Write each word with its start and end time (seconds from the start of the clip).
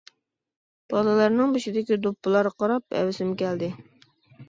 بالىلارنىڭ 0.93 1.53
بېشىدىكى 1.59 2.01
دوپپىلارغا 2.09 2.55
قاراپ 2.65 3.01
ھەۋىسىم 3.01 3.41
كەلدى. 3.47 3.75